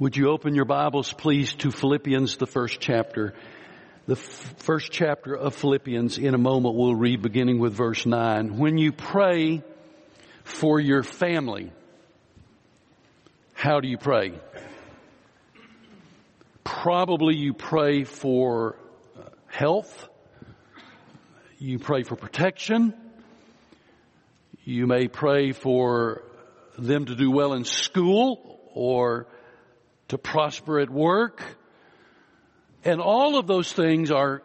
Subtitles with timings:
[0.00, 3.34] Would you open your Bibles, please, to Philippians, the first chapter?
[4.06, 6.18] The f- first chapter of Philippians.
[6.18, 8.58] In a moment, we'll read beginning with verse 9.
[8.58, 9.64] When you pray
[10.44, 11.72] for your family,
[13.54, 14.34] how do you pray?
[16.62, 18.76] Probably you pray for
[19.18, 20.08] uh, health.
[21.58, 22.94] You pray for protection.
[24.62, 26.22] You may pray for
[26.78, 29.26] them to do well in school or
[30.08, 31.42] to prosper at work.
[32.84, 34.42] And all of those things are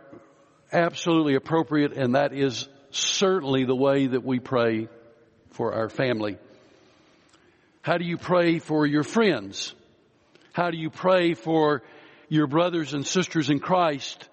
[0.72, 4.88] absolutely appropriate and that is certainly the way that we pray
[5.52, 6.38] for our family.
[7.82, 9.74] How do you pray for your friends?
[10.52, 11.84] How do you pray for
[12.30, 14.28] your brothers and sisters in Christ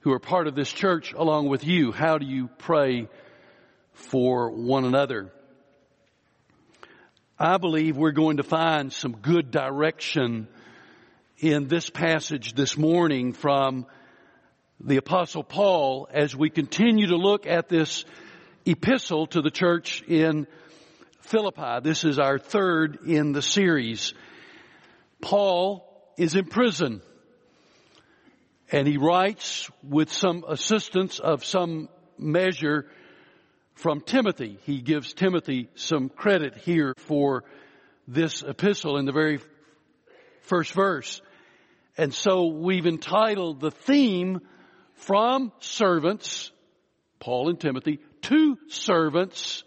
[0.00, 1.92] who are part of this church along with you?
[1.92, 3.08] How do you pray
[3.92, 5.32] for one another?
[7.38, 10.48] I believe we're going to find some good direction
[11.40, 13.86] in this passage this morning from
[14.78, 18.04] the apostle Paul as we continue to look at this
[18.66, 20.46] epistle to the church in
[21.22, 21.80] Philippi.
[21.82, 24.12] This is our third in the series.
[25.22, 27.00] Paul is in prison
[28.70, 32.86] and he writes with some assistance of some measure
[33.76, 34.58] from Timothy.
[34.64, 37.44] He gives Timothy some credit here for
[38.06, 39.40] this epistle in the very
[40.42, 41.22] first verse.
[42.00, 44.40] And so we've entitled the theme
[44.94, 46.50] from servants,
[47.18, 49.64] Paul and Timothy, to servants,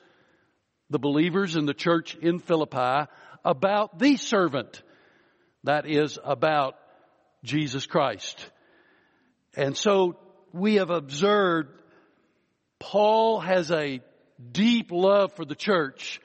[0.90, 3.08] the believers in the church in Philippi,
[3.46, 4.82] about the servant.
[5.64, 6.74] That is about
[7.44, 8.44] Jesus Christ.
[9.56, 10.18] And so
[10.52, 11.70] we have observed
[12.80, 14.02] Paul has a
[14.52, 16.20] deep love for the church,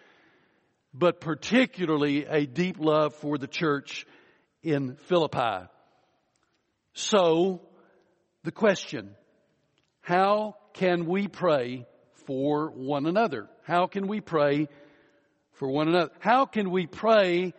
[0.94, 4.06] but particularly a deep love for the church
[4.62, 5.68] in Philippi.
[6.98, 7.60] So,
[8.42, 9.14] the question,
[10.00, 11.86] how can we pray
[12.26, 13.48] for one another?
[13.62, 14.66] How can we pray
[15.52, 16.10] for one another?
[16.18, 17.54] How can we pray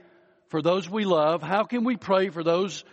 [0.50, 1.41] for those we love?
[1.41, 2.83] How can we pray for those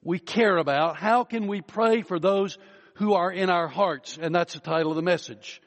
[0.00, 0.96] we care about?
[0.96, 2.56] How can we pray for those
[2.94, 4.16] who are in our hearts?
[4.16, 5.60] And that's the title of the message.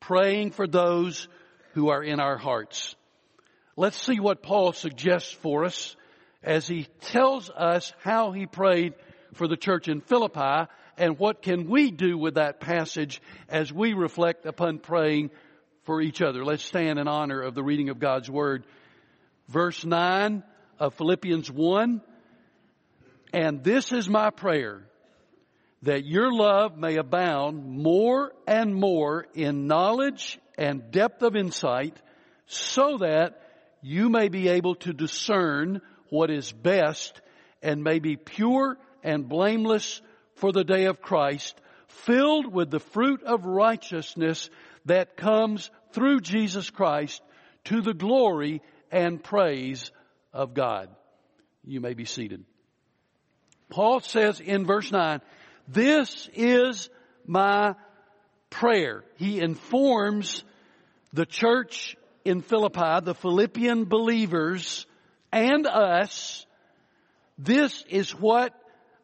[0.00, 1.28] Praying for those
[1.74, 2.96] who are in our hearts.
[3.76, 5.96] Let's see what Paul suggests for us
[6.42, 8.94] as he tells us how he prayed
[9.34, 13.92] for the church in Philippi and what can we do with that passage as we
[13.92, 15.30] reflect upon praying
[15.84, 16.44] for each other.
[16.44, 18.64] Let's stand in honor of the reading of God's Word.
[19.48, 20.42] Verse 9
[20.78, 22.02] of Philippians 1.
[23.32, 24.82] And this is my prayer,
[25.82, 31.96] that your love may abound more and more in knowledge and depth of insight,
[32.46, 33.40] so that
[33.80, 37.20] you may be able to discern what is best
[37.62, 40.00] and may be pure and blameless
[40.36, 44.50] for the day of Christ, filled with the fruit of righteousness
[44.84, 47.22] that comes through Jesus Christ
[47.64, 49.90] to the glory and praise
[50.32, 50.88] of God.
[51.64, 52.44] You may be seated.
[53.70, 55.20] Paul says in verse 9,
[55.66, 56.88] this is
[57.26, 57.74] my
[58.48, 59.04] prayer.
[59.16, 60.42] He informs
[61.12, 64.86] the church in Philippi, the Philippian believers,
[65.32, 66.46] and us,
[67.36, 68.54] this is what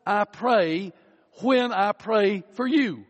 [0.07, 0.93] I pray
[1.41, 3.05] when I pray for you.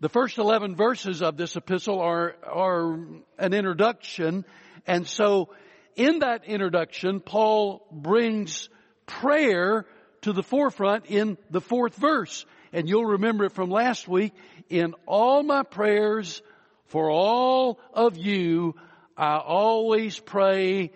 [0.00, 2.94] The first 11 verses of this epistle are, are
[3.38, 4.44] an introduction.
[4.86, 5.50] And so
[5.96, 8.68] in that introduction, Paul brings
[9.06, 9.86] prayer
[10.22, 12.46] to the forefront in the fourth verse.
[12.72, 14.32] And you'll remember it from last week.
[14.68, 16.40] In all my prayers
[16.86, 18.74] for all of you,
[19.16, 20.92] I always pray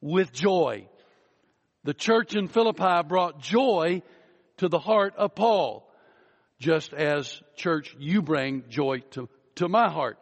[0.00, 0.86] with joy.
[1.84, 4.02] The church in Philippi brought joy
[4.60, 5.90] to the heart of Paul,
[6.58, 10.18] just as church, you bring joy to, to my heart.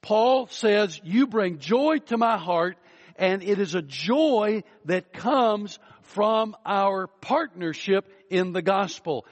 [0.00, 2.76] Paul says, you bring joy to my heart,
[3.16, 9.26] and it is a joy that comes from our partnership in the gospel.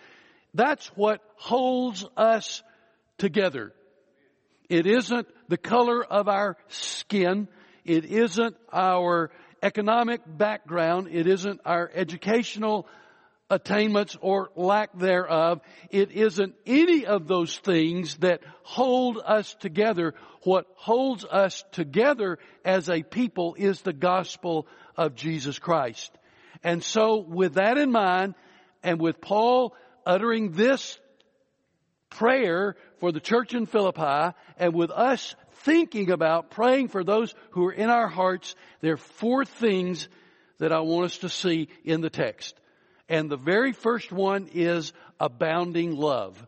[0.54, 2.64] That's what holds us
[3.18, 3.72] together.
[4.68, 7.46] It isn't the color of our skin.
[7.84, 9.30] It isn't our
[9.62, 11.10] economic background.
[11.12, 12.88] It isn't our educational
[13.50, 15.60] attainments or lack thereof.
[15.90, 20.14] It isn't any of those things that hold us together.
[20.42, 24.66] What holds us together as a people is the gospel
[24.96, 26.10] of Jesus Christ.
[26.62, 28.34] And so with that in mind,
[28.82, 30.98] and with Paul uttering this
[32.10, 35.34] prayer for the church in Philippi, and with us
[35.64, 40.08] thinking about praying for those who are in our hearts, there are four things
[40.58, 42.58] that I want us to see in the text.
[43.08, 46.44] And the very first one is abounding love.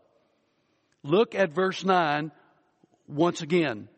[1.02, 2.32] Look at verse 9
[3.06, 3.88] once again.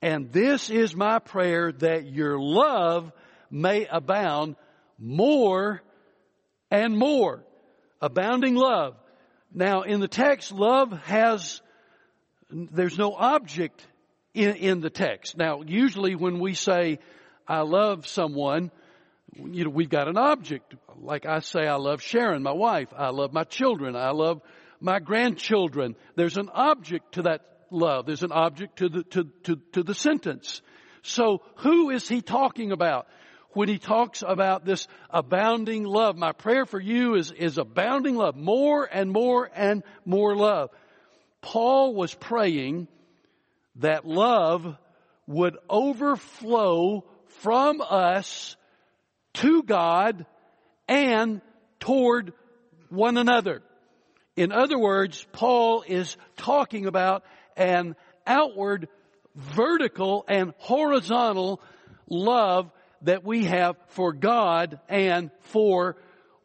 [0.00, 3.12] And this is my prayer that your love
[3.50, 4.56] may abound
[4.98, 5.82] more
[6.70, 7.44] and more.
[8.00, 8.96] Abounding love.
[9.52, 11.60] Now in the text, love has,
[12.50, 13.86] there's no object
[14.34, 15.36] in, in the text.
[15.36, 16.98] Now usually when we say,
[17.46, 18.70] I love someone,
[19.36, 20.74] you know, we've got an object.
[21.00, 22.88] Like I say, I love Sharon, my wife.
[22.96, 23.96] I love my children.
[23.96, 24.40] I love
[24.80, 25.96] my grandchildren.
[26.16, 27.40] There's an object to that
[27.70, 28.06] love.
[28.06, 30.62] There's an object to the, to, to, to the sentence.
[31.02, 33.06] So who is he talking about?
[33.54, 38.34] When he talks about this abounding love, my prayer for you is, is abounding love,
[38.34, 40.70] more and more and more love.
[41.42, 42.88] Paul was praying
[43.76, 44.76] that love
[45.26, 47.04] would overflow
[47.40, 48.56] from us
[49.34, 50.24] to God
[50.92, 51.40] and
[51.80, 52.34] toward
[52.90, 53.62] one another.
[54.36, 57.24] In other words, Paul is talking about
[57.56, 57.96] an
[58.26, 58.88] outward,
[59.34, 61.62] vertical, and horizontal
[62.08, 62.70] love
[63.02, 65.96] that we have for God and for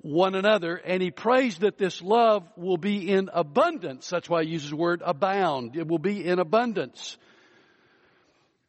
[0.02, 0.76] one another.
[0.76, 4.10] And he prays that this love will be in abundance.
[4.10, 5.76] That's why he uses the word abound.
[5.76, 7.18] It will be in abundance.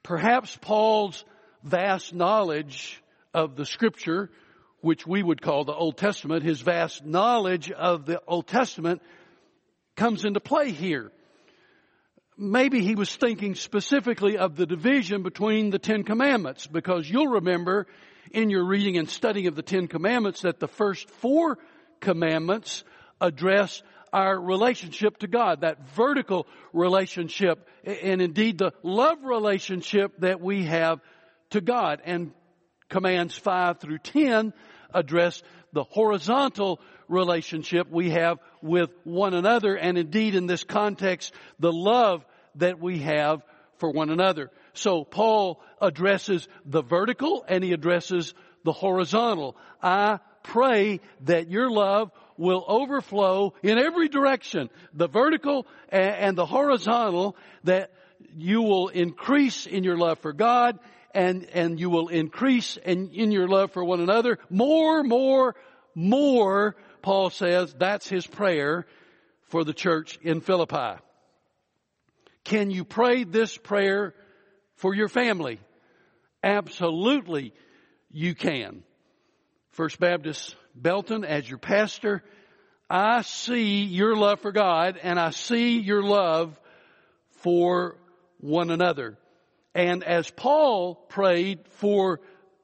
[0.02, 1.24] Perhaps Paul's
[1.62, 3.00] vast knowledge
[3.32, 4.30] of the scripture,
[4.80, 9.02] which we would call the Old Testament, his vast knowledge of the Old Testament
[9.96, 11.10] comes into play here.
[12.36, 17.88] Maybe he was thinking specifically of the division between the Ten Commandments, because you'll remember
[18.30, 21.58] in your reading and studying of the Ten Commandments that the first four
[21.98, 22.84] commandments
[23.20, 23.82] address
[24.12, 31.00] our relationship to God, that vertical relationship, and indeed the love relationship that we have
[31.50, 32.00] to God.
[32.04, 32.32] And
[32.88, 34.52] commands 5 through 10
[34.92, 35.42] address
[35.72, 42.24] the horizontal relationship we have with one another and indeed in this context the love
[42.56, 43.42] that we have
[43.78, 44.50] for one another.
[44.72, 49.56] So Paul addresses the vertical and he addresses the horizontal.
[49.82, 57.36] I pray that your love will overflow in every direction, the vertical and the horizontal,
[57.64, 57.92] that
[58.36, 60.78] you will increase in your love for God
[61.14, 64.38] and, and you will increase in, in your love for one another.
[64.50, 65.54] More, more,
[65.94, 68.86] more, Paul says, that's his prayer
[69.44, 71.00] for the church in Philippi.
[72.44, 74.14] Can you pray this prayer
[74.76, 75.60] for your family?
[76.42, 77.52] Absolutely
[78.10, 78.82] you can.
[79.70, 82.22] First Baptist Belton, as your pastor,
[82.88, 86.58] I see your love for God and I see your love
[87.42, 87.96] for
[88.40, 89.18] one another.
[89.74, 92.20] And as Paul prayed for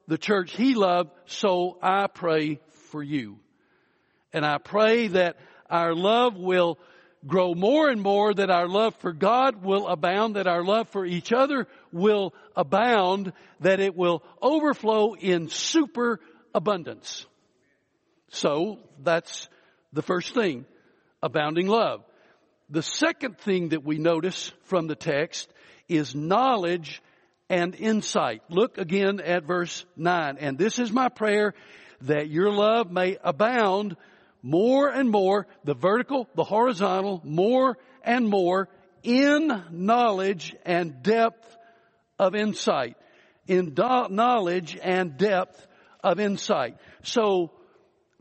[0.07, 2.59] the church he loved, so I pray
[2.91, 3.39] for you.
[4.33, 5.37] And I pray that
[5.69, 6.77] our love will
[7.25, 11.05] grow more and more, that our love for God will abound, that our love for
[11.05, 16.19] each other will abound, that it will overflow in super
[16.53, 17.25] abundance.
[18.29, 19.47] So that's
[19.93, 20.65] the first thing,
[21.23, 22.03] abounding love.
[22.69, 25.51] The second thing that we notice from the text
[25.87, 27.01] is knowledge
[27.49, 28.41] and insight.
[28.49, 30.37] Look again at verse 9.
[30.39, 31.53] And this is my prayer
[32.01, 33.95] that your love may abound
[34.41, 38.69] more and more, the vertical, the horizontal, more and more
[39.03, 41.57] in knowledge and depth
[42.19, 42.97] of insight.
[43.47, 45.67] In do- knowledge and depth
[46.03, 46.77] of insight.
[47.03, 47.51] So,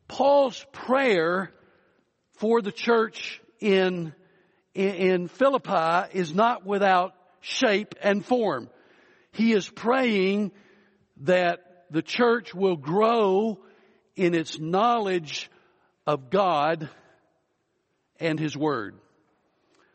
[0.08, 1.52] Paul's prayer
[2.34, 4.14] for the church in,
[4.74, 8.70] in, in Philippi is not without shape and form.
[9.32, 10.52] He is praying
[11.18, 11.60] that
[11.90, 13.58] the church will grow
[14.16, 15.50] in its knowledge
[16.06, 16.88] of God
[18.18, 18.96] and His Word.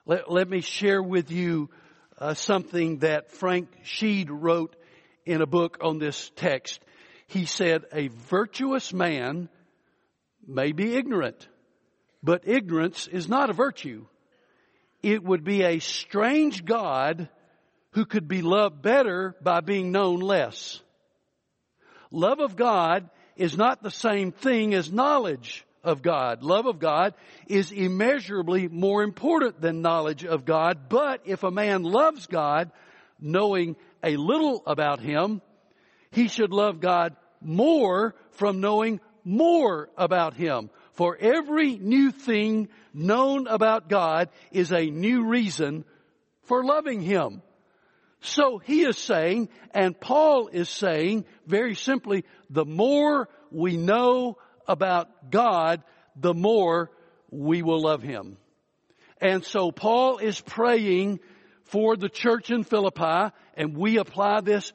[0.06, 1.70] Let, let me share with you
[2.18, 4.76] uh, something that Frank Sheed wrote
[5.26, 6.80] in a book on this text.
[7.28, 9.50] He said, a virtuous man
[10.48, 11.48] may be ignorant,
[12.22, 14.06] but ignorance is not a virtue.
[15.02, 17.30] It would be a strange God
[17.92, 20.82] who could be loved better by being known less.
[22.12, 26.44] Love of God is not the same thing as knowledge of God.
[26.44, 27.14] Love of God
[27.48, 32.72] is immeasurably more important than knowledge of God, but if a man loves God,
[33.20, 35.42] knowing a little about Him,
[36.12, 40.70] he should love God more from knowing more about Him.
[40.94, 45.86] For every new thing known about God is a new reason
[46.44, 47.42] for loving Him.
[48.22, 55.32] So he is saying, and Paul is saying very simply, the more we know about
[55.32, 55.84] God,
[56.16, 56.92] the more
[57.32, 58.38] we will love Him.
[59.22, 61.20] And so Paul is praying
[61.64, 64.72] for the church in Philippi, and we apply this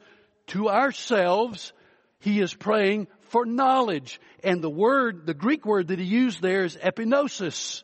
[0.47, 1.73] to ourselves.
[2.19, 4.19] He is praying for knowledge.
[4.43, 7.83] And the word, the Greek word that he used there is epignosis.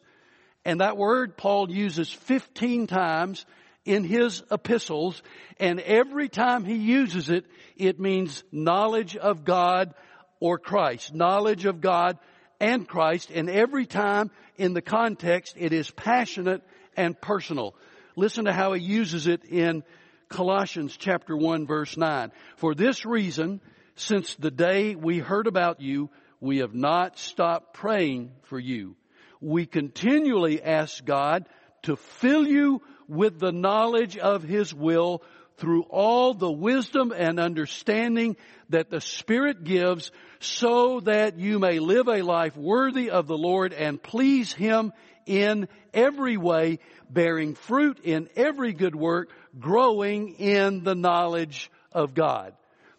[0.64, 3.46] And that word Paul uses 15 times
[3.86, 5.22] in his epistles.
[5.60, 7.46] And every time he uses it,
[7.76, 9.94] it means knowledge of God
[10.40, 11.14] or Christ.
[11.14, 12.18] Knowledge of God
[12.60, 13.32] and Christ.
[13.32, 16.62] And every time in the context, it is passionate
[16.96, 17.76] and personal.
[18.16, 19.84] Listen to how he uses it in
[20.30, 22.32] Colossians chapter 1 verse 9.
[22.58, 23.62] For this reason,
[23.96, 26.10] since the day we heard about you,
[26.40, 28.96] we have not stopped praying for you.
[29.40, 31.48] We continually ask God
[31.84, 32.82] to fill you
[33.12, 35.22] with the knowledge of His will
[35.58, 38.38] through all the wisdom and understanding
[38.70, 43.74] that the Spirit gives so that you may live a life worthy of the Lord
[43.74, 44.94] and please Him
[45.26, 52.54] in every way, bearing fruit in every good work, growing in the knowledge of God.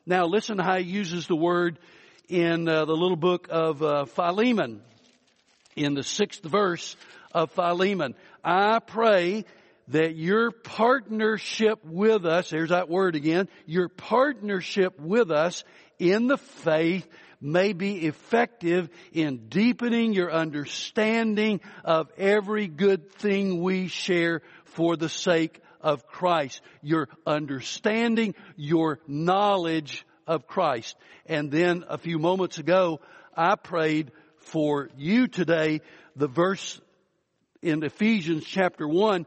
[0.06, 1.78] Now listen how he uses the word
[2.28, 4.82] in uh, the little book of uh, Philemon,
[5.74, 6.96] in the sixth verse
[7.32, 8.14] of Philemon.
[8.44, 9.44] I pray
[9.88, 15.64] that your partnership with us, there's that word again, your partnership with us
[15.98, 17.06] in the faith
[17.40, 25.08] may be effective in deepening your understanding of every good thing we share for the
[25.08, 26.60] sake of Christ.
[26.82, 30.96] Your understanding, your knowledge of Christ.
[31.26, 33.00] And then a few moments ago,
[33.36, 35.80] I prayed for you today,
[36.14, 36.80] the verse
[37.60, 39.26] in Ephesians chapter 1,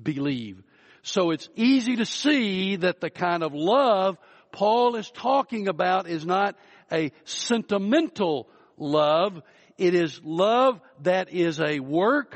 [0.00, 0.62] believe.
[1.02, 4.18] So it's easy to see that the kind of love
[4.52, 6.56] Paul is talking about is not
[6.90, 9.40] a sentimental love.
[9.76, 12.34] It is love that is a work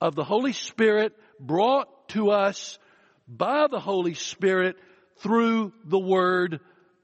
[0.00, 2.78] of the Holy Spirit brought to us
[3.26, 4.76] by the Holy Spirit
[5.18, 6.60] through the Word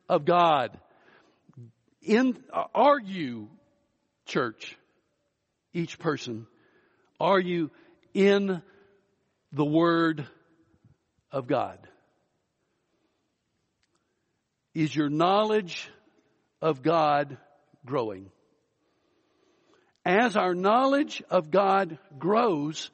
[0.08, 0.78] of God.
[2.02, 3.48] In, uh, are you,
[4.26, 4.76] church,
[5.72, 6.46] each person,
[7.18, 7.70] are you
[8.14, 8.62] in
[9.52, 10.26] the Word
[11.30, 11.78] of God?
[14.74, 15.88] Is your knowledge
[16.62, 17.36] of God
[17.84, 18.30] growing?
[20.04, 22.90] As our knowledge of God grows,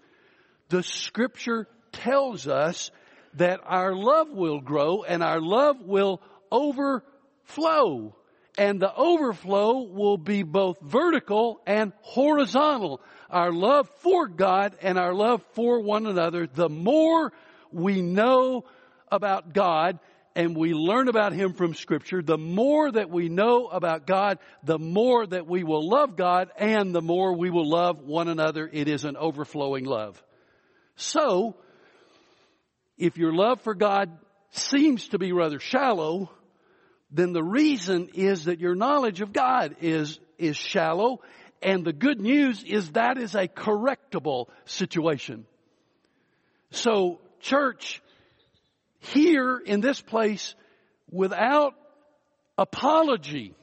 [0.68, 2.90] the scripture tells us
[3.34, 6.20] that our love will grow and our love will
[6.50, 8.16] overflow.
[8.58, 13.00] And the overflow will be both vertical and horizontal.
[13.28, 17.32] Our love for God and our love for one another, the more
[17.70, 18.64] we know
[19.10, 19.98] about God
[20.34, 24.78] and we learn about Him from scripture, the more that we know about God, the
[24.78, 28.68] more that we will love God and the more we will love one another.
[28.70, 30.22] It is an overflowing love.
[30.96, 31.56] So,
[32.98, 34.10] if your love for God
[34.50, 36.30] seems to be rather shallow,
[37.10, 41.20] then the reason is that your knowledge of God is, is shallow.
[41.62, 45.46] And the good news is that is a correctable situation.
[46.70, 48.02] So church,
[48.98, 50.54] here in this place,
[51.10, 51.75] without
[52.58, 53.54] apology,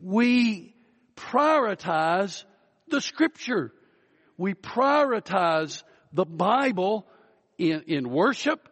[0.00, 0.74] we
[1.16, 2.44] prioritize
[2.88, 3.72] the scripture.
[4.36, 7.06] We prioritize the Bible
[7.58, 8.68] in, in worship,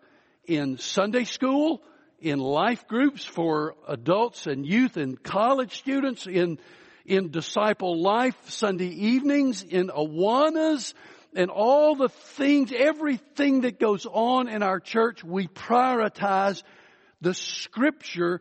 [0.46, 1.82] in Sunday school,
[2.20, 6.58] in life groups for adults and youth and college students, in,
[7.04, 10.94] in disciple life Sunday evenings, in Awanas,
[11.34, 16.62] and all the things, everything that goes on in our church, we prioritize
[17.20, 18.40] the scripture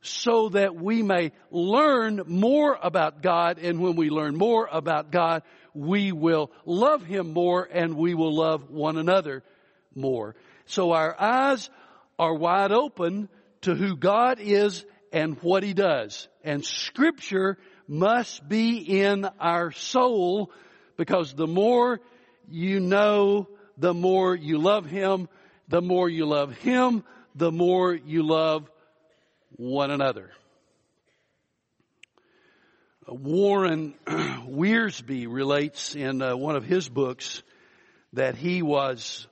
[0.00, 3.58] so that we may learn more about God.
[3.58, 5.42] And when we learn more about God,
[5.74, 9.42] we will love Him more and we will love one another
[9.94, 10.36] more.
[10.66, 11.68] So our eyes
[12.18, 13.28] are wide open
[13.62, 16.28] to who God is and what He does.
[16.44, 20.50] And scripture must be in our soul
[20.96, 22.00] because the more
[22.50, 25.28] you know, the more you love Him,
[25.68, 28.70] the more you love Him, the more you love
[29.56, 30.30] one another.
[33.06, 37.42] Warren Wiersbe relates in uh, one of his books
[38.12, 39.26] that he was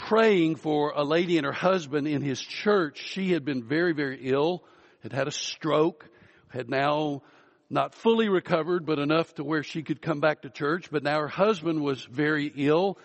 [0.00, 3.02] praying for a lady and her husband in his church.
[3.04, 4.64] She had been very, very ill,
[5.02, 6.08] had had a stroke,
[6.48, 7.22] had now
[7.68, 10.90] not fully recovered, but enough to where she could come back to church.
[10.90, 12.98] But now her husband was very ill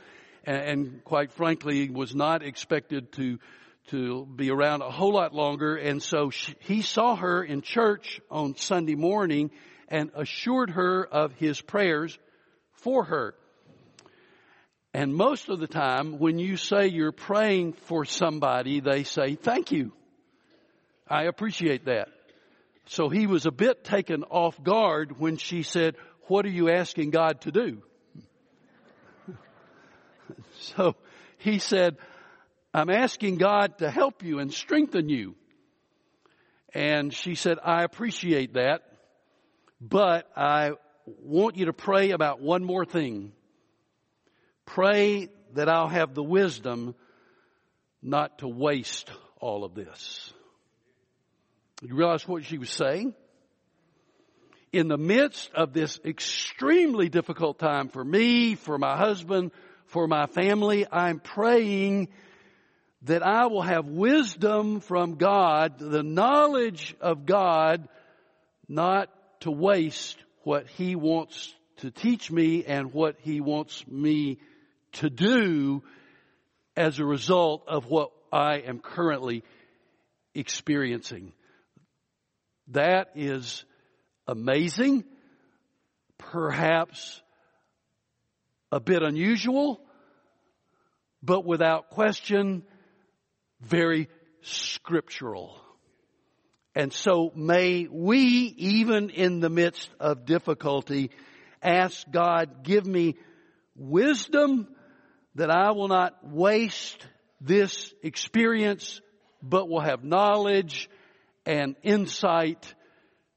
[0.46, 3.40] and, quite frankly was not expected to
[3.88, 5.76] to be around a whole lot longer.
[5.76, 9.52] And so she, he saw her in church on Sunday morning
[9.90, 12.18] and assured her of his prayers
[12.74, 13.36] for her.
[14.96, 19.74] And most of the time, when you say you're praying for somebody, they say, thank
[19.74, 19.92] you.
[21.06, 22.08] I appreciate that.
[22.86, 25.98] So he was a bit taken off guard when she said,
[26.28, 27.82] what are you asking God to do?
[30.62, 30.96] so
[31.40, 31.98] he said,
[32.74, 35.36] I'm asking God to help you and strengthen you.
[36.74, 38.84] And she said, I appreciate that,
[39.82, 40.72] but I
[41.06, 43.34] want you to pray about one more thing.
[44.66, 46.96] Pray that I'll have the wisdom
[48.02, 50.34] not to waste all of this.
[51.82, 53.14] You realize what she was saying?
[54.72, 59.52] In the midst of this extremely difficult time for me, for my husband,
[59.88, 62.10] for my family, I'm praying
[63.04, 67.88] that I will have wisdom from God, the knowledge of God,
[68.68, 69.10] not
[69.42, 74.40] to waste what He wants to teach me and what He wants me
[74.96, 75.84] to do
[76.76, 79.44] as a result of what I am currently
[80.34, 81.34] experiencing.
[82.70, 83.64] That is
[84.28, 85.06] amazing,
[86.18, 87.22] perhaps
[88.72, 89.80] a bit unusual,
[91.24, 92.64] but without question,
[93.62, 94.10] very
[94.42, 95.62] scriptural.
[96.74, 101.12] And so may we, even in the midst of difficulty,
[101.62, 103.16] ask God, give me
[103.76, 104.75] wisdom
[105.36, 107.06] that I will not waste
[107.42, 109.02] this experience,
[109.42, 110.90] but will have knowledge
[111.46, 112.74] and insight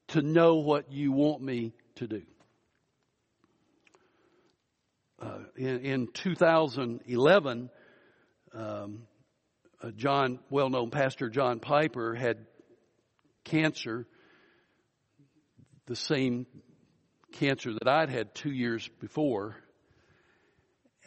[0.09, 2.23] to know what you want me to do.
[5.21, 7.71] Uh, in, in, 2011,
[8.55, 9.03] um,
[9.97, 12.47] John, well-known pastor John Piper had
[13.45, 14.07] cancer,
[15.87, 16.47] the same
[17.33, 19.57] cancer that I'd had two years before,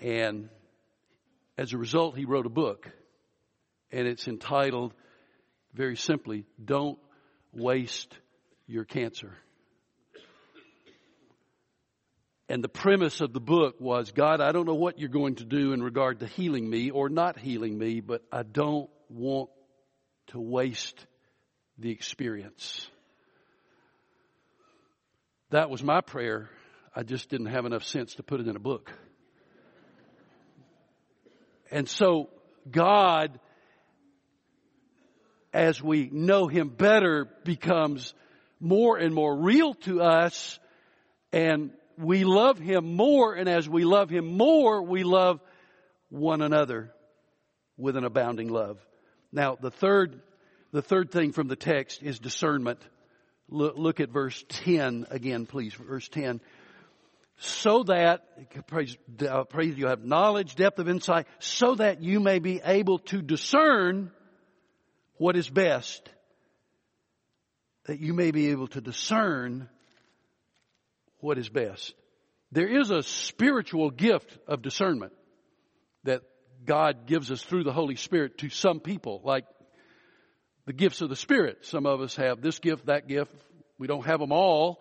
[0.01, 0.49] and
[1.61, 2.89] as a result, he wrote a book,
[3.91, 4.95] and it's entitled
[5.75, 6.97] very simply, don't
[7.53, 8.17] waste
[8.65, 9.37] your cancer.
[12.49, 15.45] And the premise of the book was, God, I don't know what you're going to
[15.45, 19.51] do in regard to healing me or not healing me, but I don't want
[20.31, 21.05] to waste
[21.77, 22.89] the experience.
[25.51, 26.49] That was my prayer.
[26.95, 28.91] I just didn't have enough sense to put it in a book.
[31.71, 32.29] And so
[32.69, 33.39] God
[35.53, 38.13] as we know Him better becomes
[38.59, 40.59] more and more real to us
[41.33, 45.39] and we love Him more and as we love Him more, we love
[46.09, 46.93] one another
[47.77, 48.77] with an abounding love.
[49.31, 50.21] Now the third,
[50.71, 52.79] the third thing from the text is discernment.
[53.49, 55.73] Look, look at verse 10 again, please.
[55.73, 56.41] Verse 10
[57.43, 58.21] so that,
[58.67, 58.95] praise,
[59.27, 63.23] uh, praise you have knowledge, depth of insight, so that you may be able to
[63.23, 64.11] discern
[65.17, 66.07] what is best,
[67.85, 69.67] that you may be able to discern
[71.19, 71.95] what is best.
[72.51, 75.13] There is a spiritual gift of discernment
[76.03, 76.21] that
[76.63, 79.45] God gives us through the Holy Spirit to some people, like
[80.67, 81.65] the gifts of the Spirit.
[81.65, 83.33] Some of us have this gift, that gift.
[83.79, 84.79] We don't have them all,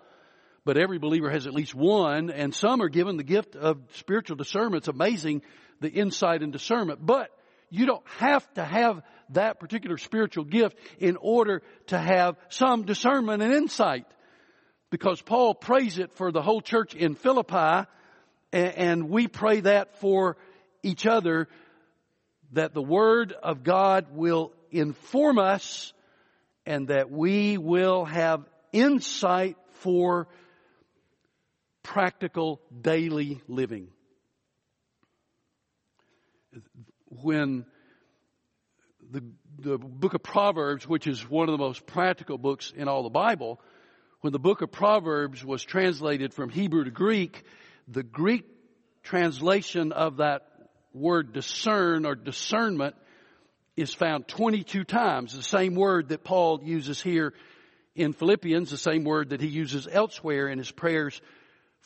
[0.64, 4.36] but every believer has at least one, and some are given the gift of spiritual
[4.36, 4.82] discernment.
[4.82, 5.42] It's amazing
[5.80, 7.04] the insight and discernment.
[7.04, 7.30] But
[7.70, 13.42] you don't have to have that particular spiritual gift in order to have some discernment
[13.42, 14.06] and insight.
[14.90, 17.88] Because Paul prays it for the whole church in Philippi,
[18.52, 20.36] and we pray that for
[20.82, 21.48] each other,
[22.52, 25.92] that the Word of God will inform us
[26.66, 30.28] and that we will have insight for
[31.82, 33.88] practical daily living.
[37.06, 37.66] When
[39.10, 39.24] the,
[39.58, 43.10] the book of Proverbs, which is one of the most practical books in all the
[43.10, 43.60] Bible,
[44.20, 47.42] when the book of Proverbs was translated from Hebrew to Greek,
[47.88, 48.44] the Greek
[49.02, 50.46] translation of that
[50.92, 52.96] word discern or discernment
[53.76, 57.32] is found 22 times, the same word that Paul uses here
[57.94, 61.20] in Philippians, the same word that he uses elsewhere in his prayers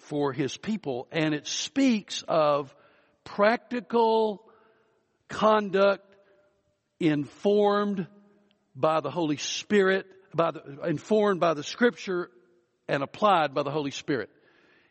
[0.04, 1.08] for his people.
[1.10, 2.74] And it speaks of
[3.24, 4.44] practical
[5.28, 6.16] conduct
[7.00, 8.06] informed
[8.76, 12.30] by the Holy Spirit, by the, informed by the scripture
[12.88, 14.30] and applied by the Holy Spirit.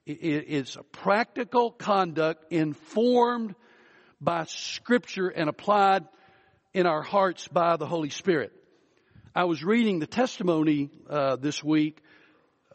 [0.05, 3.55] It's a practical conduct informed
[4.19, 6.05] by scripture and applied
[6.73, 8.51] in our hearts by the Holy Spirit.
[9.35, 12.02] I was reading the testimony uh, this week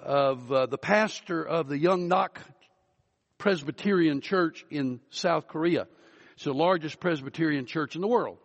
[0.01, 2.37] of uh, the pastor of the Yongnak
[3.39, 5.87] Presbyterian Church in South Korea.
[6.35, 8.39] It's the largest Presbyterian church in the world.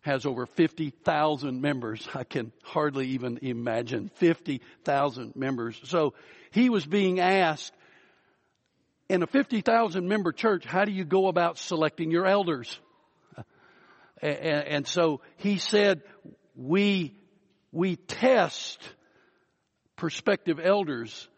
[0.00, 2.08] Has over 50,000 members.
[2.14, 5.80] I can hardly even imagine 50,000 members.
[5.84, 6.14] So
[6.50, 7.72] he was being asked,
[9.08, 12.78] in a 50,000 member church, how do you go about selecting your elders?
[14.20, 16.02] And, and so he said,
[16.56, 17.14] we,
[17.70, 18.82] we test
[19.98, 21.28] prospective elders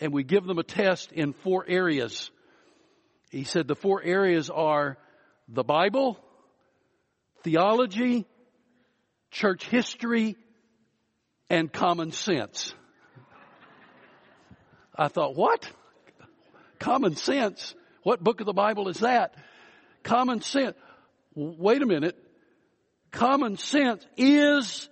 [0.00, 2.30] and we give them a test in four areas.
[3.30, 4.96] He said the four areas are
[5.48, 6.18] the Bible,
[7.42, 8.24] theology,
[9.30, 10.36] church history,
[11.50, 12.74] and common sense.
[14.94, 15.70] I thought, what?
[16.78, 17.74] Common sense?
[18.02, 19.34] What book of the Bible is that?
[20.02, 20.76] Common sense.
[21.34, 22.16] Wait a minute.
[23.10, 24.88] Common sense is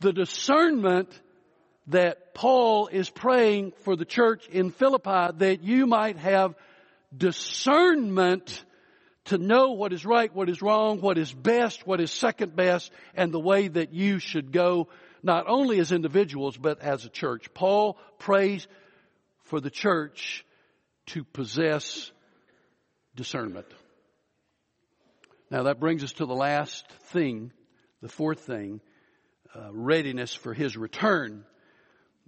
[0.00, 1.08] the discernment
[1.88, 6.54] that Paul is praying for the church in Philippi that you might have
[7.16, 8.64] discernment
[9.26, 12.92] to know what is right, what is wrong, what is best, what is second best,
[13.14, 14.88] and the way that you should go,
[15.22, 17.52] not only as individuals, but as a church.
[17.52, 18.66] Paul prays
[19.44, 20.44] for the church
[21.06, 22.10] to possess
[23.14, 23.66] discernment.
[25.50, 27.52] Now that brings us to the last thing,
[28.02, 28.80] the fourth thing,
[29.54, 31.44] uh, readiness for his return.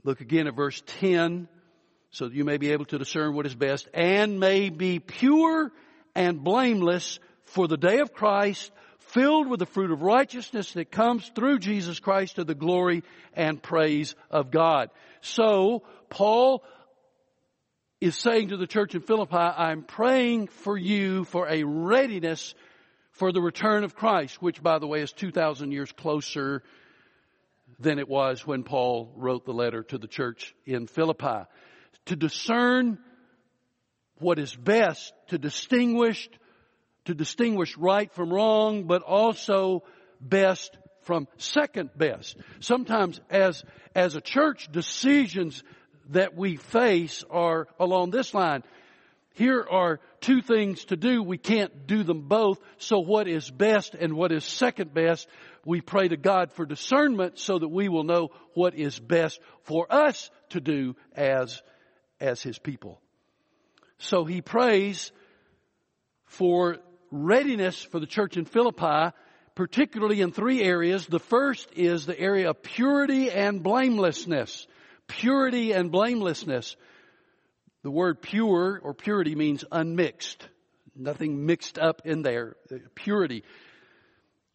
[0.04, 1.48] Look again at verse 10
[2.10, 5.72] so that you may be able to discern what is best and may be pure
[6.14, 11.30] and blameless for the day of Christ, filled with the fruit of righteousness that comes
[11.34, 13.02] through Jesus Christ to the glory
[13.34, 14.90] and praise of God.
[15.20, 16.62] So, Paul
[18.00, 22.54] is saying to the church in Philippi, I'm praying for you for a readiness
[23.12, 26.62] for the return of Christ, which by the way is 2,000 years closer
[27.78, 31.44] than it was when Paul wrote the letter to the church in Philippi
[32.06, 32.98] to discern
[34.18, 36.28] what is best, to distinguish,
[37.04, 39.84] to distinguish right from wrong, but also
[40.20, 42.36] best from second best.
[42.60, 43.62] Sometimes as,
[43.94, 45.62] as a church, decisions
[46.10, 48.62] that we face are along this line.
[49.38, 51.22] Here are two things to do.
[51.22, 52.58] We can't do them both.
[52.78, 55.28] So what is best and what is second best?
[55.64, 59.86] We pray to God for discernment so that we will know what is best for
[59.92, 61.62] us to do as
[62.20, 63.00] as his people.
[63.98, 65.12] So he prays
[66.24, 66.78] for
[67.12, 69.14] readiness for the church in Philippi,
[69.54, 71.06] particularly in three areas.
[71.06, 74.66] The first is the area of purity and blamelessness.
[75.06, 76.74] Purity and blamelessness.
[77.88, 80.46] The word pure or purity means unmixed.
[80.94, 82.54] Nothing mixed up in there.
[82.94, 83.44] Purity.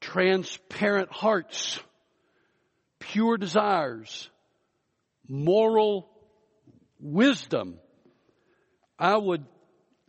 [0.01, 1.79] Transparent hearts.
[2.99, 4.29] Pure desires.
[5.27, 6.07] Moral
[6.99, 7.79] wisdom.
[8.99, 9.43] I would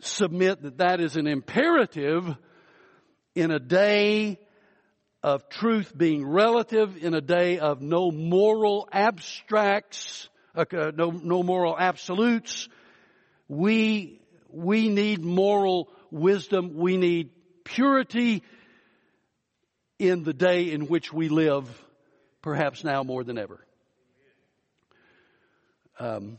[0.02, 2.28] submit that that is an imperative
[3.34, 4.38] in a day
[5.22, 11.74] of truth being relative, in a day of no moral abstracts, uh, no, no moral
[11.78, 12.68] absolutes.
[13.48, 16.76] We, we need moral wisdom.
[16.76, 17.30] We need
[17.64, 18.42] purity
[19.98, 21.68] in the day in which we live,
[22.42, 23.64] perhaps now more than ever.
[25.98, 26.38] Um,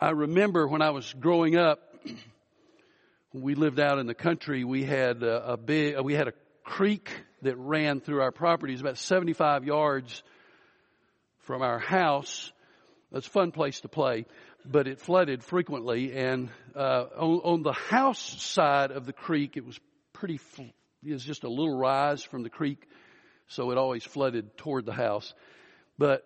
[0.00, 1.80] I remember when I was growing up,
[3.32, 6.32] we lived out in the country, we had a, a big, we had a
[6.64, 7.10] creek
[7.42, 8.72] that ran through our property.
[8.72, 10.22] It was about 75 yards
[11.40, 12.50] from our house.
[13.12, 14.26] It's a fun place to play,
[14.70, 16.12] but it flooded frequently.
[16.12, 19.78] And uh, on, on the house side of the creek, it was
[20.12, 20.40] pretty.
[21.04, 22.86] It was just a little rise from the creek,
[23.48, 25.32] so it always flooded toward the house.
[25.98, 26.24] But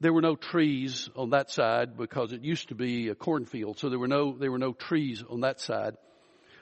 [0.00, 3.88] there were no trees on that side because it used to be a cornfield, so
[3.88, 5.96] there were no there were no trees on that side.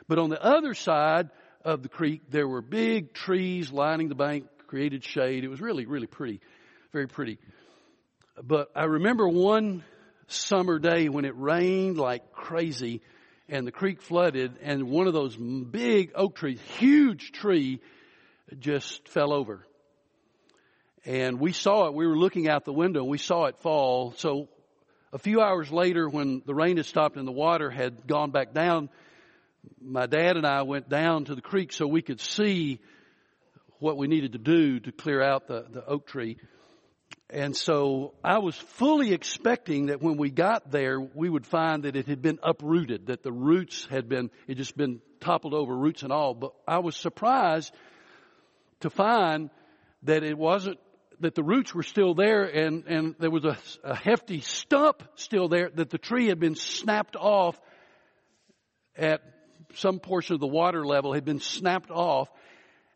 [0.08, 1.30] But on the other side
[1.64, 5.44] of the creek, there were big trees lining the bank, created shade.
[5.44, 6.40] It was really really pretty,
[6.92, 7.38] very pretty.
[8.42, 9.82] But I remember one
[10.28, 13.02] summer day when it rained like crazy,
[13.48, 17.80] and the creek flooded, and one of those big oak trees, huge tree,
[18.58, 19.66] just fell over
[21.04, 21.94] And we saw it.
[21.94, 24.12] We were looking out the window and we saw it fall.
[24.16, 24.48] So
[25.12, 28.52] a few hours later, when the rain had stopped and the water had gone back
[28.52, 28.88] down,
[29.80, 32.80] my dad and I went down to the creek so we could see
[33.78, 36.38] what we needed to do to clear out the, the oak tree.
[37.28, 41.96] And so I was fully expecting that when we got there, we would find that
[41.96, 46.04] it had been uprooted, that the roots had been, it just been toppled over, roots
[46.04, 46.34] and all.
[46.34, 47.74] But I was surprised
[48.80, 49.50] to find
[50.04, 50.78] that it wasn't,
[51.18, 55.48] that the roots were still there and, and there was a, a hefty stump still
[55.48, 57.58] there, that the tree had been snapped off
[58.96, 59.20] at
[59.74, 62.28] some portion of the water level had been snapped off.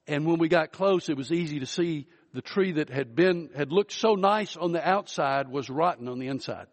[0.07, 3.51] And when we got close, it was easy to see the tree that had been,
[3.57, 6.67] had looked so nice on the outside was rotten on the inside.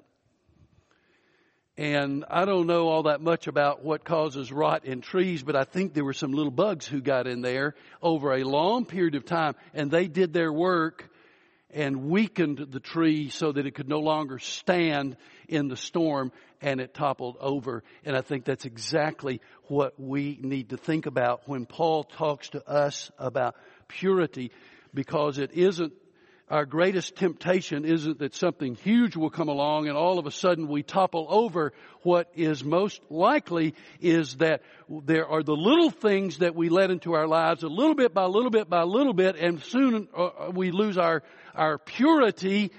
[1.77, 5.63] And I don't know all that much about what causes rot in trees, but I
[5.63, 9.25] think there were some little bugs who got in there over a long period of
[9.25, 11.07] time and they did their work
[11.69, 15.17] and weakened the tree so that it could no longer stand
[15.47, 17.83] in the storm and it toppled over.
[18.03, 22.67] And I think that's exactly what we need to think about when Paul talks to
[22.67, 23.55] us about
[23.87, 24.51] purity
[24.97, 25.93] because it isn't
[26.49, 30.67] our greatest temptation isn't that something huge will come along and all of a sudden
[30.67, 31.73] we topple over.
[32.01, 37.13] What is most likely is that there are the little things that we let into
[37.13, 40.71] our lives a little bit by little bit by little bit and soon uh, we
[40.71, 41.21] lose our,
[41.53, 42.71] our purity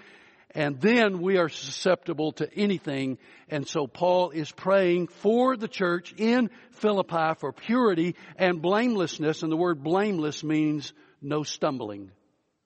[0.53, 3.19] and then we are susceptible to anything.
[3.49, 9.43] And so Paul is praying for the church in Philippi for purity and blamelessness.
[9.43, 12.11] And the word blameless means no stumbling.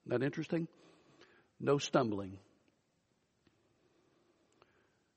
[0.07, 0.69] Isn't that interesting?
[1.61, 2.39] No stumbling.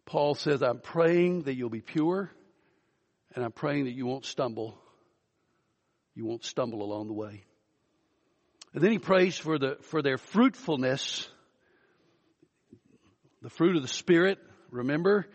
[0.06, 2.32] Paul says, I'm praying that you'll be pure
[3.34, 4.78] and I'm praying that you won't stumble.
[6.14, 7.44] You won't stumble along the way.
[8.74, 11.28] And then he prays for the, for their fruitfulness.
[13.42, 15.28] The fruit of the Spirit, remember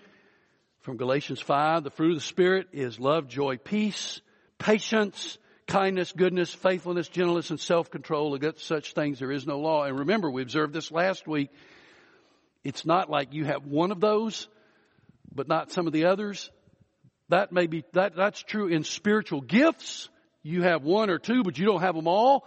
[0.81, 4.21] from Galatians 5, the fruit of the Spirit is love, joy, peace,
[4.59, 5.39] patience,
[5.71, 8.35] kindness, goodness, faithfulness, gentleness, and self-control.
[8.35, 9.85] Against such things there is no law.
[9.85, 11.51] And remember, we observed this last week.
[12.65, 14.49] It's not like you have one of those,
[15.35, 16.51] but not some of the others.
[17.29, 20.09] That may be, that, that's true in spiritual gifts.
[20.43, 22.47] You have one or two, but you don't have them all.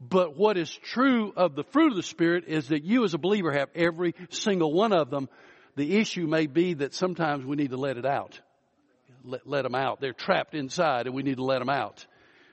[0.00, 3.18] But what is true of the fruit of the Spirit is that you as a
[3.18, 5.28] believer have every single one of them.
[5.76, 8.40] The issue may be that sometimes we need to let it out.
[9.24, 10.00] Let, let them out.
[10.00, 12.04] They're trapped inside and we need to let them out.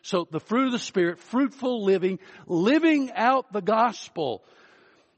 [0.04, 4.44] So the fruit of the Spirit, fruitful living, living out the gospel.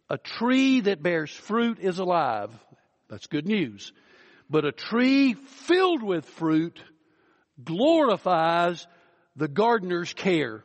[0.09, 2.51] A tree that bears fruit is alive.
[3.09, 3.91] That's good news.
[4.47, 6.79] But a tree filled with fruit
[7.63, 8.85] glorifies
[9.35, 10.63] the gardener's care.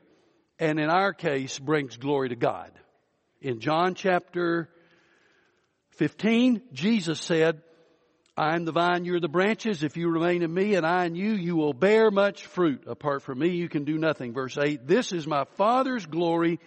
[0.58, 2.70] And in our case, brings glory to God.
[3.40, 4.68] In John chapter
[5.92, 7.62] 15, Jesus said,
[8.36, 9.82] I am the vine, you're the branches.
[9.82, 12.84] If you remain in me and I in you, you will bear much fruit.
[12.86, 14.32] Apart from me, you can do nothing.
[14.32, 16.58] Verse 8, this is my Father's glory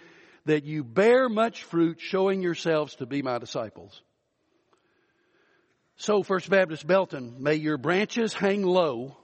[0.46, 4.02] that you bear much fruit, showing yourselves to be my disciples.
[5.96, 9.16] So, First Baptist Belton, may your branches hang low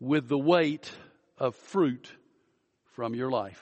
[0.00, 0.90] with the weight
[1.38, 2.10] of fruit
[2.94, 3.60] from your life.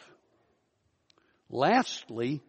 [1.50, 2.40] Lastly,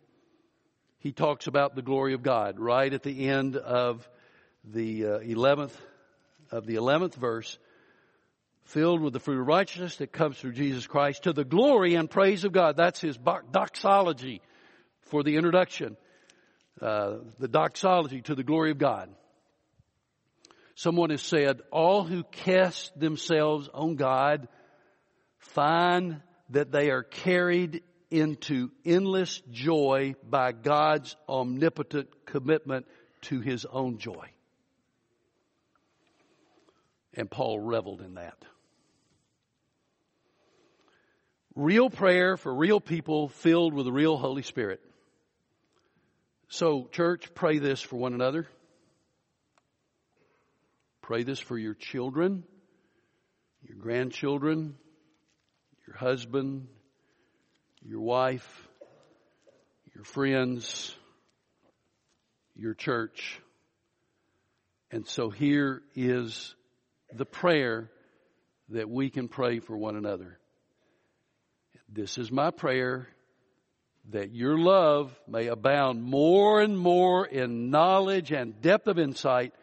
[1.00, 4.08] he talks about the glory of God right at the end of
[4.72, 5.74] the uh, 11th
[6.52, 7.58] of the 11th verse,
[8.64, 12.10] filled with the fruit of righteousness that comes through Jesus Christ to the glory and
[12.10, 12.78] praise of God.
[12.78, 14.42] That's his doxology
[15.02, 15.98] for the introduction.
[16.82, 19.10] Uh, the doxology to the glory of God.
[20.76, 24.50] Someone has said, all who cast themselves on God
[25.38, 32.86] find that they are carried into endless joy by God's omnipotent commitment
[33.22, 34.35] to his own joy.
[37.16, 38.38] And Paul reveled in that.
[41.56, 44.82] Real prayer for real people filled with the real Holy Spirit.
[46.50, 48.46] So, church, pray this for one another.
[51.02, 52.44] Pray this for your children,
[53.64, 54.76] your grandchildren,
[55.88, 56.68] your husband,
[57.84, 58.68] your wife,
[59.94, 60.94] your friends,
[62.56, 63.40] your church.
[64.92, 66.56] And so here is
[67.18, 67.90] the prayer
[68.70, 70.40] that we can pray for one another.
[71.90, 73.08] This is my prayer
[74.10, 79.54] that your love may abound more and more in knowledge and depth of insight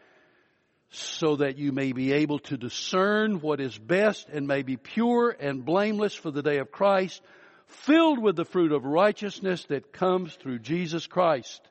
[0.91, 5.31] so that you may be able to discern what is best and may be pure
[5.31, 7.23] and blameless for the day of Christ,
[7.67, 11.67] filled with the fruit of righteousness that comes through Jesus Christ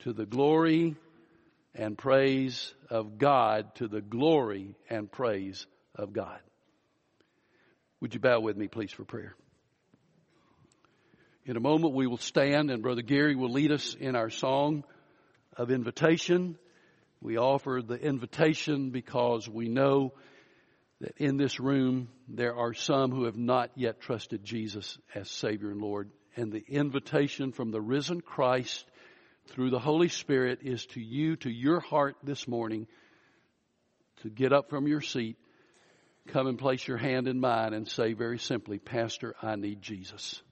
[0.00, 0.94] to the glory
[1.78, 6.40] and praise of God, to the glory and praise of God.
[8.00, 9.34] Would you bow with me, please, for prayer?
[11.46, 14.84] In a moment, we will stand and Brother Gary will lead us in our song
[15.56, 16.58] of invitation.
[17.20, 20.12] We offer the invitation because we know
[21.00, 25.70] that in this room there are some who have not yet trusted Jesus as Savior
[25.70, 26.10] and Lord.
[26.36, 28.84] And the invitation from the risen Christ
[29.50, 32.86] through the Holy Spirit is to you, to your heart this morning,
[34.22, 35.36] to get up from your seat,
[36.28, 40.42] come and place your hand in mine and say very simply, Pastor, I need Jesus.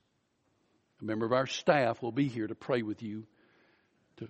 [1.03, 3.27] A member of our staff will be here to pray with you
[4.19, 4.29] to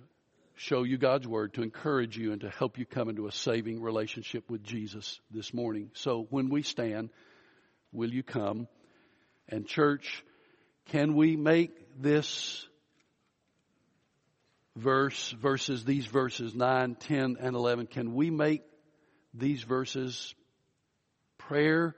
[0.55, 3.81] show you God's Word, to encourage you, and to help you come into a saving
[3.81, 5.91] relationship with Jesus this morning.
[5.93, 7.09] So when we stand,
[7.93, 8.67] will you come?
[9.47, 10.23] And church,
[10.87, 12.67] can we make this
[14.77, 18.61] verse, verses, these verses 9, 10, and 11, can we make
[19.33, 20.33] these verses
[21.37, 21.95] prayer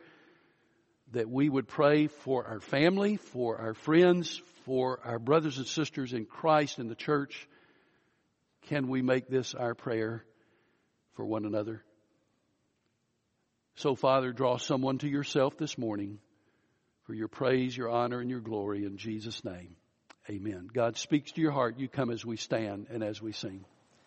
[1.11, 6.13] that we would pray for our family, for our friends, for our brothers and sisters
[6.13, 7.47] in Christ in the church,
[8.67, 10.23] can we make this our prayer
[11.13, 11.83] for one another?
[13.75, 16.19] So, Father, draw someone to yourself this morning
[17.03, 19.75] for your praise, your honor, and your glory in Jesus' name.
[20.29, 20.69] Amen.
[20.71, 21.79] God speaks to your heart.
[21.79, 23.65] You come as we stand and as we sing.